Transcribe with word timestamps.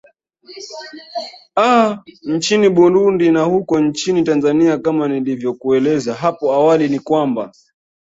aa 1.57 2.03
nchini 2.23 2.69
burundi 2.69 3.31
na 3.31 3.41
huko 3.43 3.79
nchini 3.79 4.23
tanzania 4.23 4.77
kama 4.77 5.07
nilivyokueleza 5.07 6.13
hapo 6.13 6.53
awali 6.53 6.89
ni 6.89 6.99
kwamba 6.99 7.51